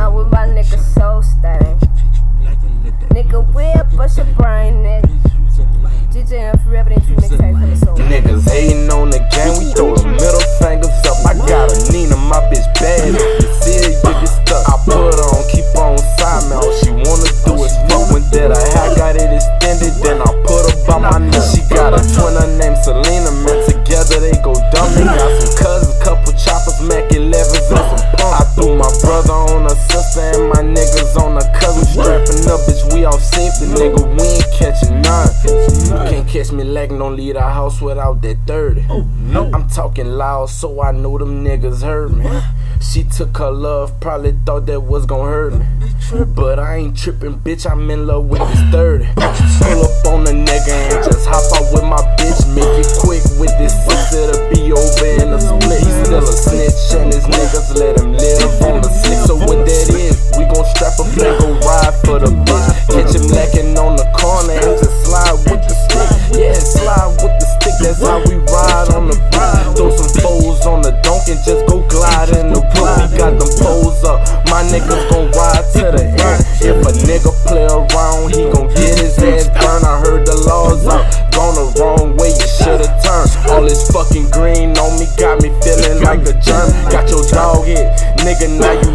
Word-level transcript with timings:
I'm 0.00 0.14
with 0.14 0.32
my 0.32 0.48
nigga 0.48 0.80
Soul 0.80 1.20
Stain. 1.22 1.76
Nigga, 3.12 3.44
we'll 3.52 3.84
bust 3.98 4.16
your 4.16 4.24
brain, 4.32 4.80
nigga. 4.80 5.12
GJ 6.08 6.32
and 6.40 6.60
forever, 6.62 6.88
two 7.04 7.20
mixtape 7.20 7.60
for 7.60 7.66
the 7.68 7.76
soul. 7.76 7.96
Niggas 8.08 8.48
hating 8.48 8.88
on 8.88 9.10
the 9.12 9.20
game, 9.28 9.60
we 9.60 9.68
throw 9.76 9.92
the 9.92 10.08
middle 10.08 10.40
fingers 10.56 10.88
up. 11.04 11.20
I 11.28 11.36
got 11.44 11.68
a 11.68 11.76
Nina, 11.92 12.16
my 12.16 12.40
bitch 12.48 12.64
bad. 12.80 13.12
You 13.12 13.48
see 13.60 13.76
her, 13.76 13.92
you 13.92 14.12
get 14.24 14.32
stuck. 14.40 14.64
I 14.72 14.80
put 14.88 14.96
her 14.96 15.20
on, 15.20 15.44
keep 15.52 15.68
on 15.76 16.00
side, 16.16 16.48
man. 16.48 16.64
All 16.64 16.72
she 16.80 16.90
wanna 16.96 17.28
do 17.44 17.60
is 17.60 17.76
fuck 17.92 18.08
when 18.08 18.24
that 18.32 18.56
I 18.56 18.62
had 18.72 18.96
got 18.96 19.20
it 19.20 19.28
extended, 19.28 19.92
then 20.00 20.24
I 20.24 20.32
put 20.48 20.64
her 20.64 20.76
by 20.88 20.96
my 20.96 21.20
knee. 21.20 21.44
She 21.52 21.60
got 21.68 21.92
a 21.92 22.00
twin, 22.00 22.40
her 22.40 22.48
name 22.56 22.72
Selena, 22.80 23.36
man. 23.44 23.68
Together 23.68 24.16
they 24.16 24.32
go 24.40 24.56
dumb. 24.72 24.96
They 24.96 25.04
got 25.04 25.28
some 25.44 25.52
cousins, 25.60 25.79
niggas 30.90 31.16
on 31.16 31.34
her 31.34 31.58
cousin. 31.58 31.84
Strapping 31.84 32.48
up, 32.50 32.60
bitch, 32.66 32.92
we 32.92 33.04
all 33.04 33.18
safety, 33.18 33.66
nigga. 33.66 34.00
We 34.16 34.26
ain't 34.26 34.52
catching 34.56 35.00
none. 35.02 35.28
Can't 36.08 36.28
catch 36.28 36.52
me 36.52 36.64
lacking, 36.64 36.98
don't 36.98 37.16
leave 37.16 37.34
the 37.34 37.42
house 37.42 37.80
without 37.80 38.20
that 38.22 38.36
30. 38.46 38.86
Oh, 38.90 39.02
no. 39.02 39.50
I'm 39.52 39.68
talking 39.68 40.06
loud, 40.06 40.50
so 40.50 40.82
I 40.82 40.92
know 40.92 41.18
them 41.18 41.44
niggas 41.44 41.82
heard 41.82 42.16
me. 42.16 42.26
She 42.80 43.04
took 43.04 43.36
her 43.38 43.50
love, 43.50 44.00
probably 44.00 44.32
thought 44.46 44.66
that 44.66 44.80
was 44.80 45.06
gonna 45.06 45.30
hurt 45.30 45.52
me. 45.54 45.66
But 46.34 46.58
I 46.58 46.76
ain't 46.76 46.96
tripping, 46.96 47.38
bitch, 47.38 47.70
I'm 47.70 47.90
in 47.90 48.06
love 48.06 48.24
with 48.26 48.40
this 48.40 48.60
30. 48.72 49.04
Pull 49.14 49.84
up 49.84 50.06
on 50.06 50.24
the 50.24 50.32
nigga 50.32 50.68
and 50.68 51.04
just 51.04 51.26
hop 51.26 51.44
out 51.60 51.69
that's 67.80 68.00
how 68.04 68.20
we 68.28 68.36
ride 68.52 68.92
on 68.94 69.08
the 69.08 69.16
block. 69.32 69.76
Throw 69.76 69.90
some 69.90 70.12
foes 70.22 70.64
on 70.66 70.82
the 70.82 70.92
donk 71.02 71.28
and 71.28 71.40
just 71.44 71.66
go 71.66 71.82
glide 71.88 72.30
in 72.36 72.52
the. 72.52 72.60
We 72.80 73.18
got 73.18 73.36
them 73.36 73.52
poles 73.60 74.02
up, 74.04 74.24
my 74.48 74.64
niggas 74.64 75.04
gon' 75.12 75.28
ride 75.36 75.66
to 75.76 75.92
the 75.92 76.04
end. 76.08 76.40
If 76.64 76.80
a 76.80 76.92
nigga 77.04 77.28
play 77.44 77.68
around, 77.68 78.32
he 78.32 78.48
gon' 78.48 78.72
get 78.72 78.96
his 78.96 79.18
ass 79.20 79.52
burned. 79.52 79.84
I 79.84 80.00
heard 80.00 80.24
the 80.24 80.36
laws 80.48 80.86
up, 80.88 81.04
gone 81.36 81.54
the 81.60 81.68
wrong 81.76 82.16
way, 82.16 82.32
you 82.32 82.48
should've 82.48 82.88
turned. 83.04 83.28
All 83.52 83.60
this 83.60 83.84
fucking 83.92 84.30
green 84.32 84.72
on 84.80 84.96
me 84.96 85.04
got 85.20 85.42
me 85.44 85.52
feeling 85.60 86.00
like 86.00 86.24
a 86.24 86.32
germ. 86.40 86.72
Got 86.88 87.10
your 87.12 87.20
dog 87.28 87.66
hit, 87.68 87.84
nigga, 88.24 88.48
now 88.56 88.72
you 88.80 88.89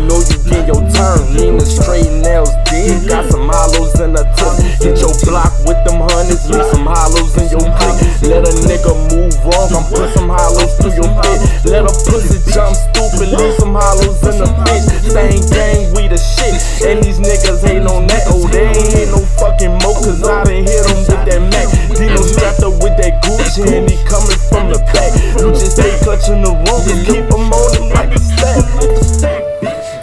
Let 8.46 8.54
a 8.54 8.62
nigga 8.70 8.94
move 9.10 9.34
wrong, 9.42 9.74
I'm 9.74 9.82
put 9.90 10.14
some 10.14 10.30
hollows 10.30 10.78
through 10.78 10.94
your 10.94 11.10
fit. 11.26 11.66
Let 11.66 11.82
a 11.82 11.94
pussy 12.06 12.38
jump 12.54 12.78
stupid, 12.78 13.34
leave 13.34 13.58
some 13.58 13.74
hollows 13.74 14.22
in 14.22 14.38
the 14.38 14.46
bitch. 14.62 14.86
Same 15.02 15.42
gang, 15.50 15.90
we 15.98 16.06
the 16.06 16.22
shit. 16.22 16.54
And 16.86 17.02
these 17.02 17.18
niggas 17.18 17.66
ain't 17.66 17.90
on 17.90 18.06
that, 18.06 18.30
oh, 18.30 18.46
they 18.46 18.70
ain't 18.70 18.94
hit 18.94 19.10
no 19.10 19.26
fucking 19.42 19.74
mo, 19.82 19.98
cause 19.98 20.22
I 20.22 20.44
done 20.46 20.62
hit 20.62 20.78
them 20.86 21.02
with 21.10 21.26
that 21.26 21.42
Mac. 21.42 21.74
Dino 21.98 22.22
strapped 22.22 22.62
up 22.62 22.78
with 22.86 22.94
that 23.02 23.18
Gucci, 23.26 23.66
and 23.66 23.90
he 23.90 23.98
coming 24.06 24.38
from 24.54 24.70
the 24.70 24.78
back. 24.94 25.10
You 25.42 25.50
just 25.50 25.82
stay 25.82 25.98
clutching 26.06 26.46
the 26.46 26.54
room, 26.54 26.86
and 26.86 27.02
keep 27.02 27.26
them 27.26 27.50
on 27.50 27.70
him 27.74 27.90
like 27.98 28.14
a 28.14 28.22
stack. 28.22 28.62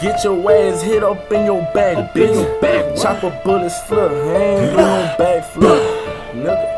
Get 0.03 0.19
your 0.25 0.43
ass 0.51 0.83
hit 0.83 1.05
up 1.05 1.31
in 1.31 1.47
your 1.47 1.63
back, 1.71 2.11
bitch. 2.11 2.43
Chopper 3.01 3.31
bullets 3.45 3.79
flip, 3.87 4.11
ain't 4.11 4.75
do 4.75 4.83
no 4.83 5.15
backflip, 5.15 5.79
nigga. 6.35 6.72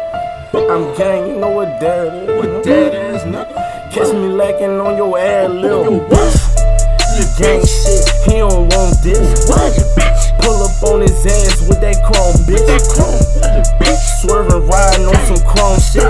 I'm 0.70 0.96
gang, 0.96 1.28
you 1.28 1.36
know 1.36 1.50
what 1.50 1.78
that 1.80 2.14
is. 2.14 2.38
What 2.38 2.64
that 2.64 2.94
is, 2.94 3.22
nigga. 3.22 3.92
Catch 3.92 4.12
me 4.14 4.28
lacking 4.28 4.80
on 4.80 4.96
your 4.96 5.18
ad 5.18 5.50
lib. 5.50 5.86
You 5.86 7.24
gang 7.38 7.60
shit, 7.60 8.08
he 8.24 8.38
don't 8.38 8.72
want 8.72 8.96
this. 9.02 9.44
Pull 10.40 10.62
up 10.64 10.82
on 10.88 11.02
his 11.02 11.26
ass 11.26 11.68
with 11.68 11.80
that 11.80 12.00
chrome, 12.02 12.34
bitch. 12.48 12.64
Swerving, 14.20 14.66
riding 14.66 15.06
on 15.06 15.20
some 15.28 15.42
chrome 15.46 15.78
shit. 15.78 16.02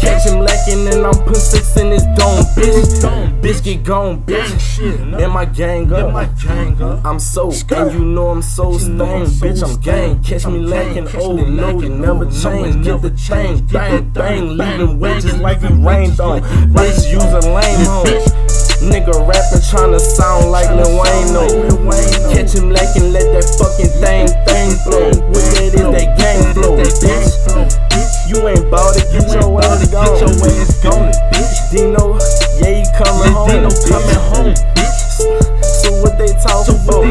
Catch 0.00 0.26
him 0.26 0.40
lacking 0.40 0.88
and 0.88 1.06
I'm 1.06 1.14
put 1.24 1.36
six 1.36 1.76
in 1.76 1.90
his 1.92 2.04
dome, 2.16 2.42
bitch. 2.56 3.23
Bitch 3.54 3.64
get 3.64 3.84
gone, 3.84 4.22
bitch. 4.22 5.22
And 5.22 5.32
my 5.32 5.44
gang 5.44 5.92
up. 5.92 6.12
My 6.12 6.24
gang 6.42 6.80
up. 6.82 7.04
I'm 7.04 7.20
so, 7.20 7.52
and 7.70 7.92
you 7.92 8.04
know 8.04 8.30
I'm 8.30 8.42
so 8.42 8.76
stained, 8.78 8.98
bitch. 8.98 9.62
I'm 9.62 9.80
gang. 9.80 10.22
Catch 10.22 10.46
me 10.46 10.58
lacking, 10.58 11.08
oh 11.14 11.36
no, 11.36 11.80
you 11.80 11.88
never 11.88 12.24
change. 12.26 12.84
Get 12.84 13.02
the 13.02 13.10
chain, 13.10 13.64
bang, 13.66 14.10
bang, 14.10 14.56
leaving 14.56 14.98
wedges 14.98 15.38
like 15.38 15.62
it 15.62 15.70
rained 15.70 16.18
on. 16.18 16.40
Bitch 16.72 17.12
using 17.12 17.54
lame 17.54 17.86
hoes. 17.86 18.26
Nigga 18.82 19.14
rapping 19.22 19.62
tryna 19.70 20.00
sound 20.00 20.50
like 20.50 20.68
Lil 20.70 20.90
Wayne, 21.00 21.32
no. 21.32 21.46
Catch 22.34 22.54
him 22.54 22.70
lacking, 22.70 23.12
let 23.12 23.30
that 23.32 23.46
fucking 23.56 23.92
thing, 24.02 24.26
thing 24.46 24.70
flow. 24.82 25.08
What 25.30 25.44
that 25.54 25.62
is, 25.62 25.72
that 25.74 26.18
gang 26.18 26.54
flow, 26.54 26.76
bitch. 26.76 27.74
You 28.28 28.48
ain't 28.48 28.68
bout 28.70 28.96
it, 28.96 29.06
get 29.12 29.30
your 29.32 29.62
ass 29.62 29.86
gone. 30.82 31.12
Dino 31.70 32.03
home. 33.44 33.50
Ain't 33.50 33.62
no 33.62 33.70
coming 33.88 34.20
home, 34.32 34.54
bitch. 34.74 35.00
So 35.62 35.92
what 36.02 36.18
they 36.18 36.32
talking 36.40 36.64
so 36.64 37.02
about? 37.02 37.04